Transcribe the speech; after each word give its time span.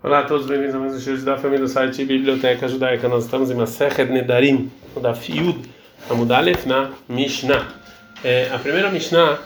Olá 0.00 0.20
a 0.20 0.22
todos, 0.22 0.46
bem-vindos 0.46 0.76
a 0.76 0.78
mais 0.78 0.94
um 0.94 1.00
show 1.00 1.16
da 1.24 1.36
família 1.36 1.64
do 1.64 1.68
site 1.68 2.04
Biblioteca 2.04 2.68
Judaica. 2.68 3.08
Nós 3.08 3.24
estamos 3.24 3.50
em 3.50 3.54
Masechet 3.56 4.08
Nedarim, 4.08 4.70
da 5.02 5.12
Fiud, 5.12 5.58
Amudalef 6.08 6.68
na 6.68 6.92
Mishnah. 7.08 7.66
É, 8.22 8.48
a 8.54 8.60
primeira 8.60 8.92
Mishnah, 8.92 9.40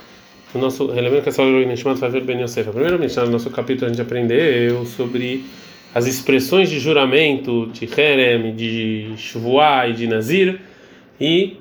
o 0.55 0.59
nosso 0.59 0.93
relevante 0.93 1.23
que 1.23 1.29
é 1.31 1.33
só 1.33 1.43
Nishmat 1.43 1.99
Faver 1.99 2.23
Ben 2.25 2.43
Yosef. 2.43 2.69
A 2.69 2.73
primeira 2.73 2.99
Mishnah 2.99 3.25
no 3.25 3.31
nosso 3.31 3.49
capítulo 3.49 3.87
a 3.87 3.89
gente 3.89 4.03
aprendeu 4.03 4.85
sobre 4.85 5.43
as 5.95 6.07
expressões 6.07 6.69
de 6.69 6.79
juramento 6.79 7.69
de 7.69 7.89
Herem, 7.99 8.55
de 8.55 9.15
Shvuah 9.17 9.89
e 9.89 9.95
de 9.95 10.07
Nazir. 10.07 10.61
E 11.19 11.57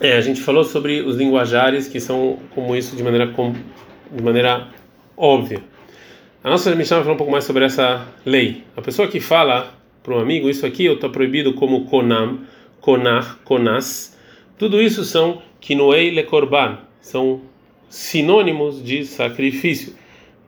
é, 0.00 0.16
a 0.16 0.22
gente 0.22 0.40
falou 0.40 0.64
sobre 0.64 1.02
os 1.02 1.16
linguajares 1.16 1.86
que 1.86 2.00
são 2.00 2.38
como 2.54 2.74
isso 2.74 2.96
de 2.96 3.02
maneira, 3.02 3.26
de 3.26 4.22
maneira 4.22 4.68
óbvia. 5.14 5.60
A 6.48 6.50
nossa 6.50 6.74
Mishnah 6.74 6.96
vai 6.96 7.04
falar 7.04 7.14
um 7.14 7.18
pouco 7.18 7.30
mais 7.30 7.44
sobre 7.44 7.66
essa 7.66 8.08
lei. 8.24 8.62
A 8.74 8.80
pessoa 8.80 9.06
que 9.06 9.20
fala 9.20 9.74
para 10.02 10.14
um 10.14 10.18
amigo, 10.18 10.48
isso 10.48 10.64
aqui 10.64 10.86
eu 10.86 10.94
estou 10.94 11.10
proibido 11.10 11.52
como 11.52 11.84
konam, 11.84 12.38
konar, 12.80 13.38
konas, 13.44 14.18
tudo 14.56 14.80
isso 14.80 15.04
são 15.04 15.42
kinoei 15.60 16.10
lekorban, 16.10 16.78
são 17.02 17.42
sinônimos 17.90 18.82
de 18.82 19.04
sacrifício. 19.04 19.92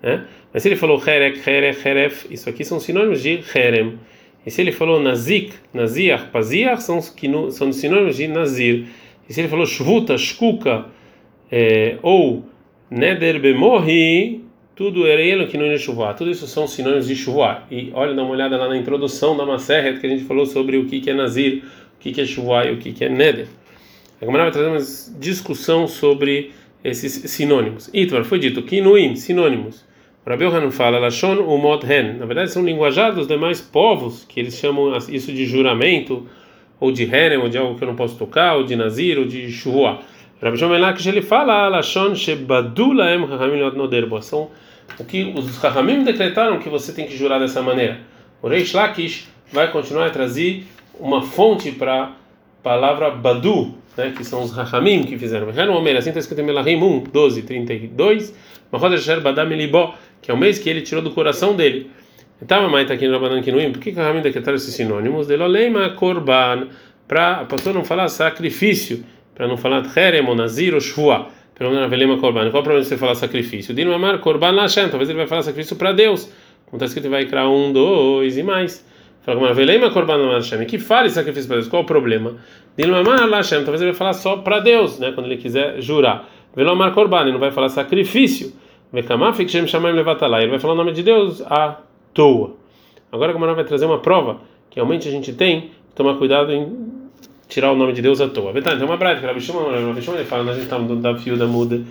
Né? 0.03 0.25
Mas 0.51 0.63
se 0.63 0.71
ele 0.71 0.77
falou 0.77 0.99
herek, 1.07 1.47
herek, 1.47 1.87
heref, 1.87 2.27
isso 2.31 2.49
aqui 2.49 2.65
são 2.65 2.81
sinônimos 2.81 3.21
de 3.21 3.39
herem. 3.55 3.99
E 4.47 4.51
se 4.51 4.63
ele 4.63 4.73
falou 4.73 4.99
nazik, 4.99 5.53
naziach, 5.75 6.29
paziach, 6.29 6.83
são, 6.83 7.03
são 7.51 7.71
sinônimos 7.75 8.17
de 8.17 8.27
nazir. 8.27 8.87
E 9.29 9.35
se 9.35 9.43
ele 9.43 9.49
falou 9.49 9.67
shvuta, 9.67 10.17
shkuka, 10.17 10.87
é, 11.53 11.99
ou 12.01 12.47
neder 12.91 13.39
bemorri, 13.39 14.49
tudo 14.81 15.07
erelo 15.07 15.47
que 15.47 15.59
não 15.59 15.67
é 15.67 15.77
tudo 16.15 16.31
isso 16.31 16.47
são 16.47 16.67
sinônimos 16.67 17.07
de 17.07 17.15
chuva. 17.15 17.65
E 17.71 17.91
olha, 17.93 18.15
dá 18.15 18.23
uma 18.23 18.31
olhada 18.31 18.57
lá 18.57 18.67
na 18.67 18.79
introdução 18.79 19.37
da 19.37 19.45
Maseret 19.45 20.01
que 20.01 20.07
a 20.07 20.09
gente 20.09 20.25
falou 20.25 20.47
sobre 20.47 20.79
o 20.79 20.87
que 20.87 21.11
é 21.11 21.13
Nazir, 21.13 21.65
o 21.97 21.99
que 21.99 22.19
é 22.19 22.25
chuva 22.25 22.65
e 22.65 22.73
o 22.73 22.79
que 22.79 23.05
é 23.05 23.11
Neder. 23.11 23.47
A 24.23 24.25
Gamara 24.25 24.45
vai 24.45 24.53
trazer 24.53 24.69
uma 24.71 25.19
discussão 25.21 25.87
sobre 25.87 26.53
esses 26.83 27.13
sinônimos. 27.31 27.91
Itvar 27.93 28.25
foi 28.25 28.39
dito, 28.39 28.63
Kinuim, 28.63 29.17
sinônimos. 29.17 29.85
Rabi 30.27 30.45
Yohanan 30.45 30.71
fala, 30.71 30.99
Lashon 30.99 31.41
umot 31.41 31.85
hen. 31.85 32.15
Na 32.15 32.25
verdade, 32.25 32.51
são 32.51 32.65
linguajados 32.65 33.17
dos 33.17 33.27
demais 33.29 33.61
povos, 33.61 34.25
que 34.27 34.41
eles 34.41 34.57
chamam 34.57 34.97
isso 35.11 35.31
de 35.31 35.45
juramento, 35.45 36.27
ou 36.81 36.91
de 36.91 37.05
herem, 37.05 37.37
ou 37.37 37.51
de 37.51 37.59
algo 37.59 37.77
que 37.77 37.85
eu 37.85 37.89
não 37.89 37.97
posso 37.97 38.17
tocar, 38.17 38.57
ou 38.57 38.65
de 38.65 38.75
nazir, 38.77 39.19
ou 39.19 39.27
de 39.27 39.53
shuvua. 39.53 39.99
Rabi 40.43 40.57
Shomelak, 40.57 41.07
ele 41.07 41.21
fala, 41.21 41.69
Lashon 41.69 42.15
shebadulaem 42.15 43.27
hachamim 43.27 43.61
noderbo. 43.77 44.23
São 44.23 44.49
o 44.99 45.05
que 45.05 45.33
os 45.35 45.57
Rahamim 45.59 46.05
decretaram 46.05 46.59
que 46.59 46.69
você 46.69 46.93
tem 46.93 47.07
que 47.07 47.17
jurar 47.17 47.41
dessa 47.41 47.63
maneira. 47.63 48.01
O 48.43 48.49
Reish 48.49 48.73
Lakish 48.73 49.29
vai 49.53 49.71
continuar 49.71 50.07
a 50.07 50.11
trazer 50.11 50.65
uma 50.99 51.23
fonte 51.23 51.73
para 51.73 52.05
a 52.05 52.13
palavra 52.63 53.11
Badu, 53.11 53.75
né, 53.97 54.13
que 54.17 54.25
são 54.25 54.43
os 54.43 54.53
Rahamim 54.53 55.05
que 55.05 55.19
fizeram. 55.19 55.49
Assim 55.49 56.09
está 56.11 56.21
escrito 56.21 56.41
em 56.41 56.45
Melahim 56.45 56.77
1, 56.77 57.05
12, 57.13 57.43
32. 57.43 58.35
Que 60.23 60.31
é 60.31 60.35
o 60.35 60.37
mês 60.37 60.59
que 60.59 60.69
ele 60.69 60.83
tirou 60.83 61.03
do 61.03 61.11
coração 61.11 61.57
dele. 61.57 61.91
Então, 62.43 62.65
a 62.65 62.69
mãe 62.69 62.83
está 62.83 62.95
aqui 62.95 63.07
no 63.07 63.15
Rabanan 63.15 63.43
Kinuim. 63.43 63.73
Por 63.73 63.81
que 63.81 63.91
Rahamim 63.91 64.23
decretaram 64.23 64.57
esses 64.57 64.75
sinônimos? 64.75 65.27
Deloleima 65.27 65.91
Korban. 65.91 66.69
Para 67.07 67.41
a 67.41 67.45
pessoa 67.45 67.75
não 67.75 67.85
falar 67.85 68.09
sacrifício, 68.09 69.05
para 69.35 69.49
não 69.49 69.57
falar 69.57 69.85
Herem 69.97 70.23
Nazir 70.35 70.75
ou 70.75 70.81
pelo 71.61 71.73
menos 71.73 71.91
Velema 71.91 72.17
Korban. 72.17 72.51
Qual 72.51 72.63
o 72.63 72.65
problema 72.65 72.81
de 72.81 72.89
você 72.89 72.97
falar 72.97 73.15
sacrifício? 73.15 73.75
Dino 73.75 73.93
Amar 73.93 74.19
Korban 74.21 74.53
Lashem. 74.53 74.89
Talvez 74.89 75.11
ele 75.11 75.19
vai 75.19 75.27
falar 75.27 75.43
sacrifício 75.43 75.77
para 75.77 75.93
Deus. 75.93 76.25
Como 76.65 76.79
está 76.83 76.87
escrito, 76.87 77.11
vai 77.11 77.27
criar 77.27 77.51
um, 77.51 77.71
dois 77.71 78.39
e 78.39 78.43
mais. 78.43 78.83
Fala 79.21 79.53
Velema 79.53 79.91
Korban 79.91 80.17
Lashem. 80.17 80.65
Que 80.65 80.79
fale 80.79 81.11
sacrifício 81.11 81.49
para 81.49 81.59
Deus. 81.59 81.69
Qual 81.69 81.83
o 81.83 81.85
problema? 81.85 82.37
Dino 82.79 82.97
Amar. 82.97 83.19
Talvez 83.29 83.53
ele 83.83 83.91
vai 83.91 83.93
falar 83.93 84.15
só 84.15 84.39
para 84.39 84.59
Deus, 84.61 84.99
né? 84.99 85.13
Quando 85.13 85.27
ele 85.27 85.37
quiser 85.37 85.83
jurar. 85.83 86.31
Velomar 86.57 86.95
Korban. 86.95 87.21
Ele 87.25 87.33
não 87.33 87.39
vai 87.39 87.51
falar 87.51 87.69
sacrifício. 87.69 88.55
Vekamafik 88.91 89.51
Shem 89.51 89.67
Shamayim 89.67 89.97
Levatalá. 89.97 90.41
Ele 90.41 90.53
vai 90.53 90.59
falar 90.59 90.73
o 90.73 90.77
nome 90.79 90.93
de 90.93 91.03
Deus 91.03 91.43
à 91.43 91.79
toa. 92.15 92.57
Agora, 93.13 93.35
como 93.35 93.45
vai 93.55 93.65
trazer 93.65 93.85
uma 93.85 93.99
prova 93.99 94.41
que 94.71 94.77
realmente 94.77 95.07
a 95.07 95.11
gente 95.11 95.35
tem 95.35 95.61
que 95.61 95.95
tomar 95.95 96.17
cuidado 96.17 96.51
em 96.53 97.00
tirar 97.51 97.73
o 97.73 97.77
nome 97.77 97.93
de 97.93 98.01
Deus 98.01 98.21
à 98.21 98.29
toa. 98.29 98.53
Então, 98.55 98.77
tem 98.77 98.87
uma 98.87 98.97
braita 98.97 99.21
que 99.21 99.27
Rabi 99.27 99.41
Shimon 99.41 99.93
ele 99.93 100.25
fala, 100.25 100.51
a 100.51 100.55
gente 100.55 100.65
está 100.65 100.79
da 100.79 101.13
da 101.13 101.47
muda. 101.47 101.83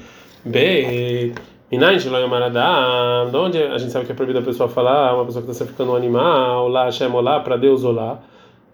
B, 0.43 1.33
Minayin 1.71 1.99
Shelo 1.99 2.17
Yamaradam, 2.17 3.29
onde 3.31 3.61
a 3.61 3.77
gente 3.77 3.91
sabe 3.91 4.05
que 4.05 4.11
é 4.11 4.15
proibido 4.15 4.39
a 4.39 4.41
pessoa 4.41 4.67
falar, 4.67 5.13
uma 5.13 5.25
pessoa 5.25 5.43
que 5.43 5.51
está 5.51 5.65
sacrificando 5.65 5.91
um 5.91 5.95
animal, 5.95 6.67
lá 6.67 6.85
Hashem 6.85 7.11
olá, 7.13 7.41
para 7.41 7.57
Deus 7.57 7.83
olá. 7.83 8.19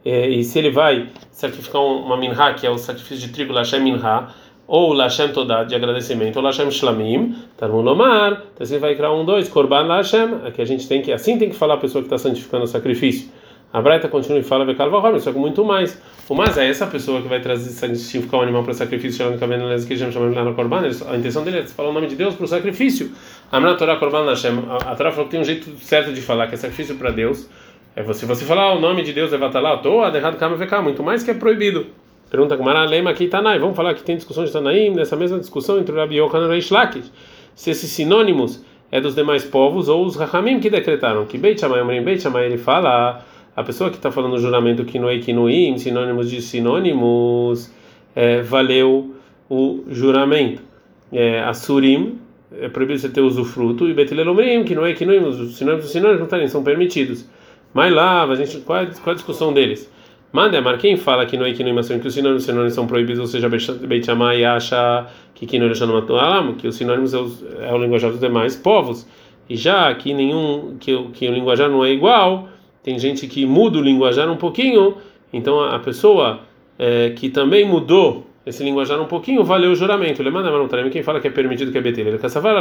E, 0.06 0.40
e 0.40 0.44
se 0.46 0.60
ele 0.60 0.72
vai 0.72 1.10
sacrificar 1.30 1.82
uma 1.82 2.16
minha, 2.16 2.54
que 2.54 2.66
é 2.66 2.70
o 2.70 2.78
sacrifício 2.78 3.28
de 3.28 3.34
trigo, 3.34 3.52
Lashem 3.52 3.82
minha, 3.82 4.28
ou 4.66 4.94
Lashem 4.94 5.28
Todá, 5.34 5.66
de 5.66 5.76
agradecimento, 5.76 6.38
ou 6.38 6.44
Lashem 6.44 6.72
Shlamim, 6.72 7.36
Tarmon 7.58 7.82
Lomar, 7.82 8.44
então 8.54 8.66
você 8.66 8.80
vai 8.80 8.96
criar 8.96 9.12
um, 9.12 9.26
dois, 9.26 9.50
Korban 9.50 9.84
Lashem, 9.84 10.36
aqui 10.46 10.62
a 10.62 10.66
gente 10.66 10.88
tem 10.88 11.02
que, 11.02 11.12
assim 11.12 11.38
tem 11.38 11.50
que 11.50 11.56
falar 11.56 11.74
a 11.74 11.78
pessoa 11.78 12.02
que 12.02 12.08
está 12.08 12.18
santificando 12.18 12.64
o 12.64 12.68
sacrifício. 12.68 13.30
A 13.76 13.82
Braita 13.82 14.08
continua 14.08 14.40
e 14.40 14.42
fala 14.42 14.64
Vekalva 14.64 15.20
só 15.20 15.34
que 15.34 15.38
muito 15.38 15.66
mais. 15.66 16.02
O 16.30 16.34
mais 16.34 16.58
é 16.58 16.66
essa 16.66 16.88
pessoa 16.88 17.22
que 17.22 17.28
vai 17.28 17.42
trazer 17.42 17.72
santificar 17.72 18.40
um 18.40 18.44
animal 18.44 18.64
para 18.64 18.74
sacrifício, 18.74 19.18
chamando 19.18 19.38
Kaven 19.38 19.60
que 19.86 19.98
já 19.98 20.10
chamamos 20.10 20.34
lá 20.34 20.46
no 20.46 20.54
Korban. 20.54 20.84
A 21.10 21.18
intenção 21.18 21.44
dele 21.44 21.58
é 21.58 21.64
falar 21.64 21.90
o 21.90 21.92
nome 21.92 22.08
de 22.08 22.16
Deus 22.16 22.36
para 22.36 22.46
o 22.46 22.48
sacrifício. 22.48 23.12
A 23.52 23.60
Torá 23.74 23.98
Korban 23.98 24.30
Hashem. 24.30 24.64
A 24.70 24.96
Torá 24.96 25.12
falou 25.12 25.26
que 25.26 25.32
tem 25.32 25.42
um 25.42 25.44
jeito 25.44 25.70
certo 25.80 26.14
de 26.14 26.22
falar, 26.22 26.48
que 26.48 26.54
é 26.54 26.58
sacrifício 26.58 26.96
para 26.96 27.12
Deus. 27.12 27.50
É 27.98 28.02
você, 28.02 28.26
você 28.26 28.46
falar 28.46 28.74
o 28.76 28.80
nome 28.80 29.04
de 29.04 29.12
Deus, 29.12 29.32
vai 29.32 29.46
estar 29.46 29.60
lá, 29.60 29.76
toa, 29.76 30.08
errado, 30.16 30.38
kama 30.38 30.56
veká, 30.56 30.82
muito 30.82 31.04
mais 31.04 31.22
que 31.22 31.32
é 31.32 31.34
proibido. 31.34 31.88
Pergunta 32.32 32.56
Gamara, 32.56 32.86
lema 32.86 33.10
aqui 33.10 33.28
Tanai. 33.28 33.60
Vamos 33.60 33.76
falar 33.76 33.94
que 33.94 34.04
tem 34.04 34.16
discussão 34.16 34.46
de 34.46 34.54
Tanaim, 34.54 34.92
nessa 34.92 35.18
mesma 35.18 35.38
discussão 35.38 35.80
entre 35.80 35.94
o 35.94 35.98
Rabi 35.98 36.16
Yochanan 36.16 36.46
e 36.46 36.52
Reish 36.52 36.72
Lakish. 36.72 37.12
Se 37.54 37.72
esses 37.72 37.92
sinônimos 37.92 38.64
é 38.90 39.02
dos 39.02 39.16
demais 39.16 39.44
povos 39.44 39.90
ou 39.90 40.06
os 40.06 40.16
Rahamim 40.16 40.62
que 40.62 40.70
decretaram. 40.70 41.26
Que 41.26 41.38
Beit 41.38 41.60
Shammai, 41.60 42.00
Beit 42.00 42.22
Shammai, 42.22 42.46
ele 42.46 42.58
fala 42.58 43.22
a 43.56 43.64
pessoa 43.64 43.90
que 43.90 43.98
está 43.98 44.12
falando 44.12 44.34
o 44.34 44.38
juramento 44.40 44.84
Kinoi 44.84 45.20
Kinuim, 45.20 45.78
sinônimos 45.78 46.30
de 46.30 46.42
sinônimos, 46.42 47.72
é, 48.16 48.42
valeu 48.42 49.16
o 49.50 49.84
juramento. 49.88 50.62
É, 51.12 51.42
Assurim, 51.42 52.20
é 52.60 52.68
proibido 52.68 53.00
você 53.00 53.10
ter 53.10 53.22
usufruto, 53.22 53.88
e 53.88 53.94
Betelelomrim, 53.94 54.64
Kinoi 54.64 54.94
Kinuim, 54.94 55.20
os 55.20 55.58
sinônimos 55.58 55.86
de 55.86 55.92
sinônimos 55.92 56.30
não 56.30 56.48
são 56.48 56.64
permitidos. 56.64 57.26
Mas 57.74 57.94
lá, 57.94 58.24
a 58.24 58.36
gente, 58.36 58.60
qual, 58.60 58.80
é, 58.80 58.86
qual 58.86 59.08
é 59.08 59.12
a 59.12 59.16
discussão 59.16 59.54
deles? 59.54 59.90
Manda, 60.36 60.62
mas 60.62 60.82
quem 60.82 60.98
fala 60.98 61.26
que 61.26 61.38
não 61.38 61.46
é 61.46 61.54
que 61.54 61.64
os 61.64 62.14
sinônimos, 62.14 62.44
sinônimos 62.44 62.74
são 62.74 62.86
proibidos, 62.86 63.22
ou 63.22 63.28
seja, 63.28 63.48
Beit 63.48 64.06
Shammai 64.06 64.44
acha 64.44 65.08
que 65.34 65.46
que 65.46 65.58
não 65.58 65.68
é 65.68 66.54
que 66.58 66.68
os 66.68 66.76
sinônimos 66.76 67.14
é 67.14 67.18
é 67.70 67.74
o 67.74 67.78
linguajar 67.78 68.12
dos 68.12 68.20
demais 68.20 68.54
povos, 68.54 69.08
e 69.50 69.56
já 69.56 69.96
que 69.96 70.14
nenhum 70.14 70.76
que, 70.78 70.92
que 71.14 71.30
o 71.30 71.34
linguajar 71.34 71.70
não 71.70 71.86
é 71.86 71.92
igual, 71.92 72.50
tem 72.86 73.00
gente 73.00 73.26
que 73.26 73.48
muda 73.48 73.80
o 73.80 73.82
linguajar 73.82 74.30
um 74.30 74.38
pouquinho, 74.38 74.98
então 75.34 75.60
a, 75.60 75.80
pessoa 75.80 76.42
é, 76.78 77.10
que 77.10 77.30
também 77.30 77.66
mudou 77.66 78.28
esse 78.46 78.64
linguajar 78.64 79.02
um 79.02 79.08
pouquinho, 79.08 79.44
valeu 79.44 79.72
o 79.72 79.76
juramento. 79.76 80.22
Ele 80.22 80.30
manda 80.30 80.52
não 80.52 80.68
quem 80.92 81.02
fala 81.02 81.20
que 81.20 81.28
é 81.28 81.32
permitido 81.32 81.72
que 81.72 81.80
é 81.80 81.82
betel. 81.82 82.06
Ele 82.06 82.20
caçavar 82.20 82.54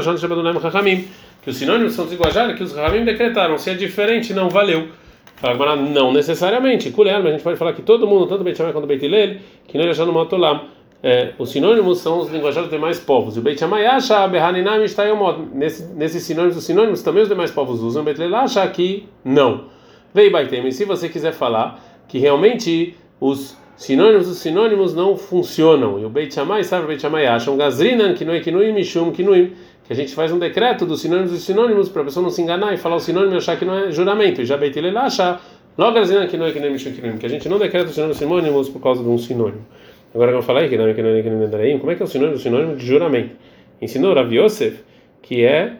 que 1.42 1.50
os 1.50 1.56
sinônimos 1.58 1.92
são 1.92 2.06
dos 2.06 2.16
que 2.56 2.62
os 2.62 2.74
Rahamim 2.74 3.04
decretaram. 3.04 3.58
Se 3.58 3.68
é 3.68 3.74
diferente, 3.74 4.32
não 4.32 4.48
valeu. 4.48 4.88
Fala, 5.36 5.76
não 5.76 6.10
necessariamente. 6.10 6.90
Kulel, 6.90 7.18
mas 7.18 7.26
a 7.26 7.30
gente 7.32 7.42
pode 7.42 7.58
falar 7.58 7.74
que 7.74 7.82
todo 7.82 8.06
mundo, 8.06 8.26
tanto 8.26 8.42
Beit 8.42 8.58
quanto 8.72 8.86
Beit 8.86 9.04
Hillel, 9.04 9.36
que 9.68 9.76
não 9.76 9.84
é 9.84 9.94
no 10.06 10.12
Matolam. 10.14 10.62
É, 11.02 11.34
os 11.38 11.50
sinônimos 11.50 11.98
são 11.98 12.20
os 12.20 12.30
linguajares 12.30 12.70
dos 12.70 12.78
demais 12.78 12.98
povos. 12.98 13.36
O 13.36 13.42
Beit 13.42 13.60
Shammai 13.60 13.84
acha, 13.84 14.26
Behaninam 14.26 14.82
está 14.82 15.04
Nesses 15.52 15.94
nesse 15.94 16.18
sinônimos, 16.18 16.56
os 16.56 16.64
sinônimos 16.64 17.02
também 17.02 17.24
os 17.24 17.28
demais 17.28 17.50
povos 17.50 17.82
usam. 17.82 18.00
O 18.00 18.04
Beit 18.06 18.18
Hillel 18.18 18.36
acha 18.36 18.66
que 18.68 19.06
não. 19.22 19.75
Vei 20.14 20.31
Baitem, 20.31 20.64
e 20.69 20.72
se 20.72 20.84
você 20.84 21.08
quiser 21.08 21.32
falar 21.32 21.84
que 22.06 22.19
realmente 22.19 22.94
os 23.20 23.56
sinônimos 23.76 24.28
os 24.28 24.38
sinônimos 24.38 24.94
não 24.94 25.16
funcionam, 25.16 25.99
e 25.99 26.05
o 26.05 26.08
Beit 26.08 26.32
Shammai, 26.32 26.62
sabe 26.62 26.84
o 26.84 26.87
Beit 26.87 27.02
Shammai 27.02 27.26
acham, 27.26 27.56
Gazrinan, 27.56 28.14
Kinuim, 28.14 28.40
Kinuim, 28.40 28.72
Mishum, 28.72 29.11
Kinuim, 29.11 29.52
que 29.82 29.93
a 29.93 29.96
gente 29.96 30.14
faz 30.14 30.31
um 30.31 30.38
decreto 30.38 30.87
dos 30.87 31.00
sinônimos 31.00 31.32
e 31.32 31.40
sinônimos 31.40 31.88
para 31.88 32.02
a 32.02 32.05
pessoa 32.05 32.22
não 32.22 32.31
se 32.31 32.40
enganar 32.40 32.72
e 32.72 32.76
falar 32.76 32.94
o 32.94 33.00
sinônimo 33.00 33.34
e 33.34 33.38
achar 33.38 33.58
que 33.58 33.64
não 33.64 33.76
é 33.76 33.90
juramento, 33.90 34.40
e 34.40 34.46
já 34.46 34.56
Beit 34.56 34.78
Hillel 34.78 34.96
acha, 34.96 35.40
logo 35.76 35.94
Gazrinan, 35.94 36.28
Kinuim, 36.28 36.52
Kinuim, 36.52 36.70
Mishum, 36.70 36.93
Kinuim, 36.93 37.19
que 37.19 37.26
a 37.26 37.28
gente 37.28 37.49
não 37.49 37.58
decreta 37.58 37.87
os 37.87 37.94
sinônimos 37.94 38.16
e 38.16 38.20
sinônimos 38.20 38.69
por 38.69 38.81
causa 38.81 39.02
de 39.02 39.08
um 39.08 39.19
sinônimo. 39.19 39.66
Agora 40.14 40.31
que 40.31 40.38
eu 40.38 40.43
falei 40.43 40.69
que 40.69 40.78
não 40.78 40.87
é 40.87 40.94
como 40.94 41.90
é 41.90 41.96
que 41.96 42.02
é 42.02 42.05
o 42.05 42.08
sinônimo, 42.08 42.37
o 42.37 42.38
sinônimo 42.38 42.76
de 42.76 42.87
juramento? 42.87 43.34
Ensinou 43.82 44.14
Rav 44.14 44.32
Yosef 44.32 44.78
que 45.20 45.44
é 45.44 45.72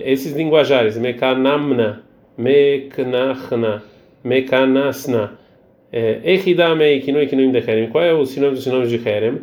esses 0.00 0.32
linguajares, 0.32 0.98
Mekanamna, 0.98 2.02
Meknachna, 2.38 3.82
Mekanasna. 4.24 5.38
Echidamei 5.92 7.00
Kinoi 7.00 7.26
Kinoim 7.26 7.50
de 7.50 7.58
Herem. 7.58 7.88
Qual 7.88 8.04
é 8.04 8.12
o 8.12 8.26
sinônimo 8.26 8.54
dos 8.56 8.64
sinônimos 8.64 8.90
de 8.90 9.08
Herem? 9.08 9.42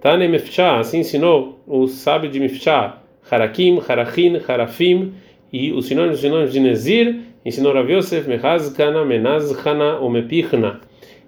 Tane 0.00 0.26
Mefchá, 0.26 0.78
assim 0.80 1.00
ensinou 1.00 1.60
o 1.66 1.86
sábio 1.86 2.30
de 2.30 2.40
Mefchá. 2.40 2.98
Harakim, 3.30 3.80
Harachin, 3.86 4.40
Harafim. 4.48 5.12
E 5.52 5.72
os 5.72 5.86
sinônimos, 5.86 6.20
sinônimos 6.20 6.52
de 6.52 6.60
Nezir 6.60 7.20
Ensinou 7.44 7.72
Rav 7.72 7.90
Yosef, 7.90 8.28
mehazkana, 8.28 9.04
menazkana 9.04 9.98
ou 9.98 10.08
mepichna. 10.08 10.80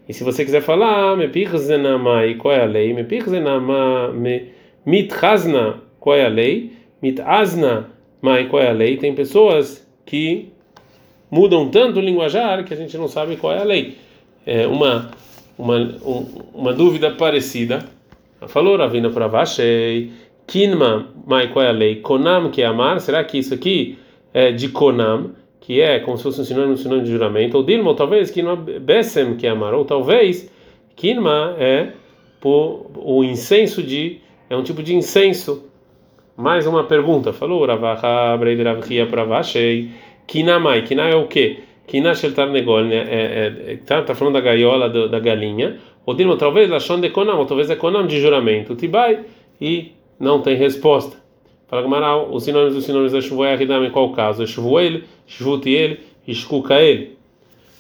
E 0.08 0.14
se 0.14 0.22
você 0.22 0.44
quiser 0.44 0.62
falar, 0.62 1.16
mepichzena 1.16 1.99
mai, 1.99 2.34
qual 2.34 2.55
é 2.55 2.62
a 2.62 2.66
lei? 2.66 2.93
Mepichzena 2.93 3.58
ma, 3.58 4.12
mithazna, 4.87 5.82
qual 5.99 6.16
é 6.16 6.25
a 6.25 6.28
lei? 6.28 6.70
Mithazna 7.02 7.90
mai, 8.22 8.46
qual 8.46 8.62
é 8.62 8.69
a 8.69 8.72
lei? 8.72 8.96
Tem 8.96 9.12
pessoas 9.12 9.84
que 10.06 10.52
mudam 11.34 11.69
tanto 11.69 11.98
o 11.98 12.00
linguajar 12.00 12.64
que 12.64 12.72
a 12.72 12.76
gente 12.76 12.96
não 12.96 13.08
sabe 13.08 13.36
qual 13.36 13.52
é 13.52 13.58
a 13.58 13.64
lei. 13.64 13.98
É 14.46 14.69
uma 14.69 15.10
uma 15.58 15.96
uma 16.54 16.72
dúvida 16.72 17.10
parecida. 17.10 17.84
Falou 18.46 18.76
Ravina 18.76 19.10
para 19.10 19.26
Vashei, 19.26 20.12
Kinma, 20.46 21.08
mai 21.26 21.48
qual 21.48 21.64
é 21.64 21.70
a 21.70 21.72
lei? 21.72 21.96
Konam 21.96 22.50
que 22.50 22.62
é 22.62 22.66
amar, 22.66 23.00
será 23.00 23.25
que 23.25 23.38
isso 23.38 23.52
aqui 23.52 23.98
é 24.32 24.52
de 24.52 24.69
Konam, 24.69 25.32
que 25.60 25.81
é 25.81 25.98
como 25.98 26.16
se 26.16 26.22
fosse 26.22 26.40
um 26.40 26.44
sinônimo, 26.44 26.75
um 26.75 26.76
sinônimo 26.76 27.06
de 27.06 27.12
juramento? 27.12 27.56
Ou 27.56 27.64
Dilma, 27.64 27.96
talvez 27.96 28.30
Kinma 28.30 28.54
Besem 28.54 29.34
que 29.37 29.46
é 29.46 29.50
amar, 29.50 29.75
ou 29.75 29.84
talvez 29.84 30.48
Kinma 30.94 31.56
é 31.58 31.88
por, 32.40 32.90
o 32.94 33.25
incenso 33.25 33.82
de 33.82 34.20
é 34.48 34.54
um 34.54 34.62
tipo 34.62 34.84
de 34.84 34.94
incenso. 34.94 35.64
Mais 36.37 36.66
uma 36.66 36.84
pergunta. 36.84 37.32
Falou 37.32 37.64
Ravaha 37.66 38.37
Breideravia 38.37 39.06
para 39.06 39.25
Kinamai, 40.26 40.82
Kina 40.82 41.09
é 41.09 41.15
o 41.15 41.26
quê? 41.26 41.61
Kina 41.87 42.15
Sheltar 42.15 42.50
Negol, 42.50 42.85
né? 42.85 42.97
É, 42.97 43.73
é, 43.73 43.76
tá, 43.85 44.03
tá 44.03 44.15
falando 44.15 44.35
da 44.35 44.41
gaiola 44.41 44.88
do, 44.88 45.09
da 45.09 45.21
galinha. 45.21 45.79
Ou 46.06 46.15
Dilma, 46.15 46.37
talvez 46.37 46.69
Lashon 46.69 47.00
de 47.00 47.11
Konam, 47.11 47.44
talvez 47.47 47.71
é 47.71 47.76
Konam 47.76 48.06
de 48.06 48.21
juramento. 48.21 48.75
Tibai, 48.75 49.21
e 49.61 49.93
não 50.19 50.41
tem 50.41 50.56
resposta. 50.56 51.17
Fala 51.67 51.82
Gamaral, 51.82 52.29
os 52.31 52.44
sinônimos 52.44 52.75
dos 52.75 52.85
sinônimos 52.85 53.12
da 53.12 53.21
Shuvoel 53.21 53.61
Hidam 53.61 53.85
em 53.85 53.91
qual 53.91 54.12
caso? 54.12 54.43
É 54.43 54.47
Shuvoel, 54.47 55.00
Shvutiel 55.26 55.97
e 56.26 56.35
Shkukael. 56.35 57.09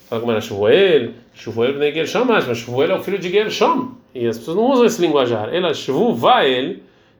Fala 0.08 0.20
Gamaral, 0.20 0.42
Shuvoel, 0.42 1.10
Shuvoel 1.34 1.74
nem 1.74 1.92
Gershom, 1.92 2.24
mas 2.24 2.44
Shuvoel 2.56 2.90
é 2.90 2.94
o 2.94 3.02
filho 3.02 3.18
de 3.18 3.30
Gershom. 3.30 3.92
E 4.14 4.26
as 4.26 4.38
pessoas 4.38 4.56
não 4.56 4.70
usam 4.70 4.86
esse 4.86 5.00
linguajar. 5.00 5.52
Ela 5.52 5.74
Shvuvael, 5.74 6.76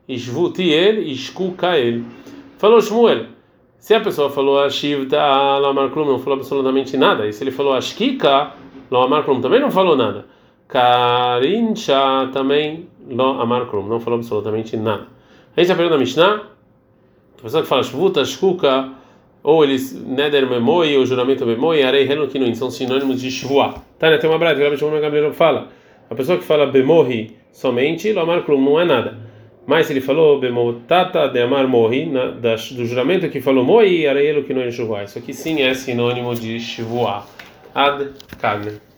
Shvutiel 0.09 1.03
e 1.03 1.15
Shkukael. 1.15 2.03
Falou 2.59 2.81
Shmuel. 2.81 3.34
Se 3.85 3.93
a 3.93 4.01
pessoa 4.01 4.31
falou 4.31 4.59
Ashivta 4.61 5.19
Lamar 5.59 5.91
Klum, 5.91 6.07
não 6.07 6.19
falou 6.19 6.39
absolutamente 6.39 6.97
nada. 6.97 7.29
E 7.29 7.35
se 7.35 7.45
ele 7.45 7.51
falou 7.51 7.75
Ashkika, 7.75 8.53
Lamar 8.91 9.25
Klum 9.25 9.43
também 9.43 9.61
não 9.61 9.71
falou 9.71 9.95
nada. 9.95 10.25
Karincha 10.67 12.31
também 12.33 12.89
Lo 13.07 13.39
Amar 13.43 13.67
Klum, 13.67 13.87
não 13.87 14.01
falou 14.01 14.21
absolutamente 14.21 14.75
nada. 14.75 15.09
A 15.55 15.61
pergunta 15.67 15.91
da 15.91 15.99
Mishnah, 15.99 16.45
a 17.39 17.43
pessoa 17.43 17.63
que 17.63 17.69
fala 17.69 17.83
Shvuta, 17.83 18.25
Shkuka, 18.25 18.89
ou 19.43 19.63
eles 19.63 19.93
Neder 19.93 20.49
Memoi, 20.49 20.97
ou 20.97 21.05
juramento 21.05 21.45
Memoi, 21.45 21.83
Arei 21.83 22.11
Henu 22.11 22.27
Kinuin, 22.29 22.55
são 22.55 22.71
sinônimos 22.71 23.21
de 23.21 23.31
Shvua. 23.31 23.75
Tá, 23.99 24.09
né? 24.09 24.17
Tem 24.17 24.31
uma 24.31 24.39
brada, 24.39 24.59
que 24.59 24.83
o 24.83 24.91
Gabriel 24.99 25.35
fala. 25.35 25.69
A 26.09 26.15
pessoa 26.15 26.39
que 26.39 26.45
fala 26.45 26.65
Bemorri 26.65 27.37
somente, 27.53 28.11
Lo 28.15 28.23
Amar 28.23 28.45
Klum, 28.45 28.65
não 28.65 28.81
é 28.81 28.87
nada. 28.87 29.24
Mas 29.67 29.91
ele 29.91 30.01
falou 30.01 30.39
Bemotata 30.39 31.29
de 31.29 31.41
Amar 31.41 31.67
Morri, 31.67 32.11
do 32.73 32.85
juramento 32.85 33.31
que 33.31 33.41
falou 33.41 33.65
Moi, 33.65 34.07
Arei 34.07 34.31
Henu 34.31 34.45
Kinuin 34.45 34.71
Shvua. 34.71 35.05
Isso 35.05 35.19
aqui 35.19 35.33
sim 35.33 35.63
é 35.63 35.73
sinônimo 35.73 36.35
de 36.35 36.61
Shvua. 36.61 37.25
Ad 37.75 38.11
Kagne. 38.39 38.94